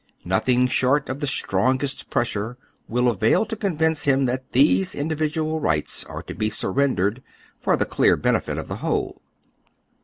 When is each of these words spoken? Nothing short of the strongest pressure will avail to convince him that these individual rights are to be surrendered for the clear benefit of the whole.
Nothing 0.25 0.65
short 0.65 1.09
of 1.09 1.19
the 1.19 1.27
strongest 1.27 2.09
pressure 2.09 2.57
will 2.87 3.07
avail 3.07 3.45
to 3.45 3.55
convince 3.55 4.05
him 4.05 4.25
that 4.25 4.51
these 4.51 4.95
individual 4.95 5.59
rights 5.59 6.03
are 6.05 6.23
to 6.23 6.33
be 6.33 6.49
surrendered 6.49 7.21
for 7.59 7.77
the 7.77 7.85
clear 7.85 8.17
benefit 8.17 8.57
of 8.57 8.67
the 8.67 8.77
whole. 8.77 9.21